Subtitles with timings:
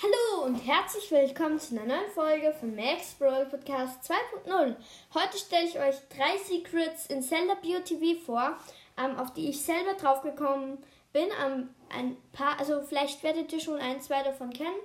[0.00, 4.76] Hallo und herzlich willkommen zu einer neuen Folge von Max Brawl Podcast 2.0.
[5.12, 8.56] Heute stelle ich euch drei Secrets in Zelda BioTV vor,
[8.96, 10.78] ähm, auf die ich selber draufgekommen
[11.12, 11.26] bin.
[11.44, 14.76] Ähm, ein paar, also vielleicht werdet ihr schon ein, zwei davon kennen.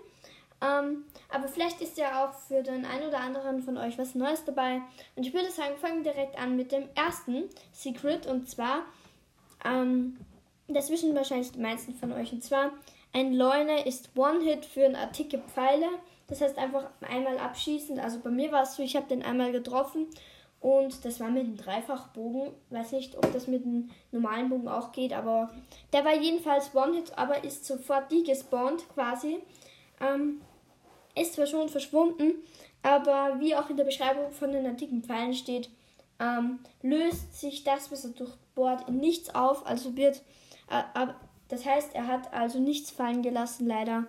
[0.61, 4.43] Ähm, aber vielleicht ist ja auch für den einen oder anderen von euch was Neues
[4.45, 4.81] dabei.
[5.15, 8.25] Und ich würde sagen, fangen wir direkt an mit dem ersten Secret.
[8.25, 8.81] Und zwar,
[9.63, 10.17] ähm,
[10.67, 12.31] das wissen wahrscheinlich die meisten von euch.
[12.31, 12.71] Und zwar,
[13.13, 15.87] ein Leune ist One-Hit für eine artige Pfeile.
[16.27, 17.99] Das heißt einfach einmal abschießen.
[17.99, 20.07] Also bei mir war es so, ich habe den einmal getroffen
[20.59, 22.53] und das war mit einem Dreifachbogen.
[22.69, 25.51] Weiß nicht, ob das mit einem normalen Bogen auch geht, aber
[25.91, 29.39] der war jedenfalls One-Hit, aber ist sofort die gespawnt quasi.
[30.01, 30.41] Ähm,
[31.15, 32.33] ist zwar schon verschwunden,
[32.81, 35.69] aber wie auch in der Beschreibung von den antiken Pfeilen steht,
[36.19, 39.67] ähm, löst sich das, was er durchbohrt, in nichts auf.
[39.67, 40.23] Also wird,
[40.69, 41.07] äh,
[41.53, 44.05] das heißt, er hat also nichts fallen gelassen, leider.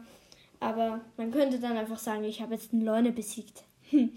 [0.60, 3.64] Aber man könnte dann einfach sagen, ich habe jetzt einen Leune besiegt.
[3.90, 4.14] Hm.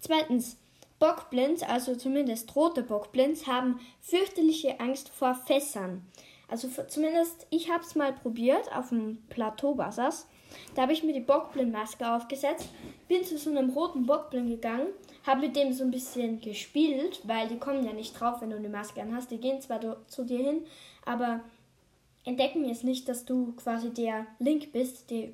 [0.00, 0.56] Zweitens,
[0.98, 6.02] Bockblins, also zumindest rote Bockblins, haben fürchterliche Angst vor Fässern.
[6.48, 10.26] Also zumindest ich habe es mal probiert auf dem Plateau Bassas.
[10.74, 12.70] Da habe ich mir die Bockblind-Maske aufgesetzt,
[13.06, 14.86] bin zu so einem roten Bockblind gegangen,
[15.26, 18.56] habe mit dem so ein bisschen gespielt, weil die kommen ja nicht drauf, wenn du
[18.56, 19.30] eine Maske anhast.
[19.30, 20.62] Die gehen zwar zu dir hin,
[21.04, 21.40] aber
[22.28, 25.10] entdecken jetzt nicht, dass du quasi der Link bist.
[25.10, 25.32] Die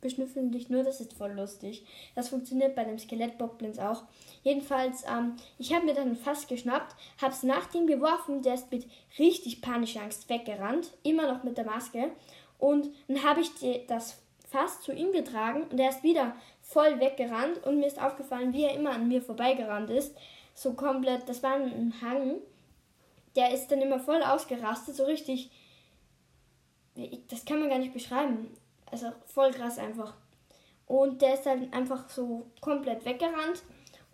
[0.00, 1.86] beschnüffeln dich nur, das ist voll lustig.
[2.16, 4.02] Das funktioniert bei dem Skelettbockblins auch.
[4.42, 8.54] Jedenfalls, ähm, ich habe mir dann ein Fass geschnappt, habe es nach dem geworfen, der
[8.54, 8.86] ist mit
[9.18, 12.10] richtig panischer Angst weggerannt, immer noch mit der Maske.
[12.58, 16.98] Und dann habe ich die, das Fass zu ihm getragen und er ist wieder voll
[16.98, 20.16] weggerannt und mir ist aufgefallen, wie er immer an mir vorbeigerannt ist.
[20.54, 22.38] So komplett, das war ein Hang.
[23.36, 25.50] Der ist dann immer voll ausgerastet, so richtig
[27.28, 28.48] das kann man gar nicht beschreiben.
[28.90, 30.14] Also voll krass einfach.
[30.86, 33.62] Und der ist dann einfach so komplett weggerannt.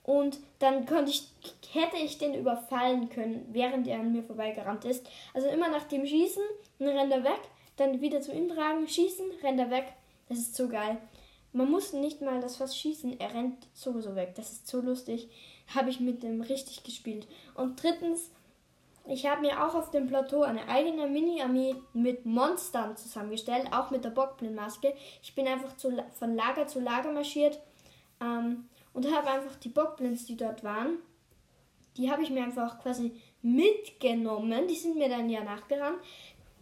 [0.05, 1.29] Und dann konnte ich,
[1.71, 5.07] hätte ich den überfallen können, während er an mir vorbeigerannt ist.
[5.35, 6.43] Also immer nach dem Schießen,
[6.79, 7.41] dann rennt er weg,
[7.77, 9.93] dann wieder zu ihm tragen, schießen, rennt er weg.
[10.29, 10.97] Das ist so geil.
[11.53, 14.35] Man muss nicht mal das Fass schießen, er rennt sowieso weg.
[14.37, 15.29] Das ist so lustig.
[15.75, 17.27] Habe ich mit dem richtig gespielt.
[17.55, 18.31] Und drittens,
[19.09, 24.05] ich habe mir auch auf dem Plateau eine eigene Mini-Armee mit Monstern zusammengestellt, auch mit
[24.05, 24.95] der Bockblindmaske.
[25.23, 27.59] Ich bin einfach zu, von Lager zu Lager marschiert
[28.21, 30.99] ähm, und habe einfach die Bockblinds, die dort waren,
[31.97, 34.69] die habe ich mir einfach quasi mitgenommen.
[34.69, 35.99] Die sind mir dann ja nachgerannt.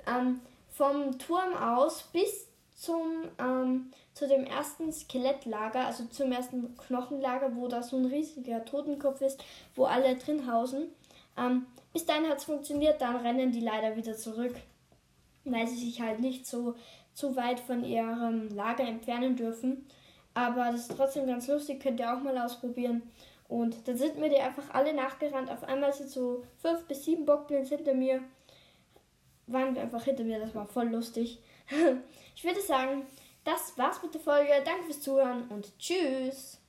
[0.07, 0.41] Ähm,
[0.71, 7.69] vom Turm aus bis zum, ähm, zu dem ersten Skelettlager, also zum ersten Knochenlager, wo
[7.69, 9.43] da so ein riesiger Totenkopf ist,
[9.75, 10.89] wo alle drin hausen.
[11.37, 14.55] Ähm, bis dahin hat es funktioniert, dann rennen die leider wieder zurück,
[15.47, 16.75] weil sie sich halt nicht so
[17.15, 19.87] zu weit von ihrem Lager entfernen dürfen.
[20.35, 23.01] Aber das ist trotzdem ganz lustig, könnt ihr auch mal ausprobieren.
[23.49, 25.51] Und dann sind mir die einfach alle nachgerannt.
[25.51, 28.21] Auf einmal sind so fünf bis sieben Bockblins hinter mir.
[29.47, 31.39] Waren wir einfach hinter mir, das war voll lustig.
[32.37, 33.07] ich würde sagen,
[33.45, 34.51] das war's mit der Folge.
[34.67, 36.61] Danke fürs Zuhören und tschüss.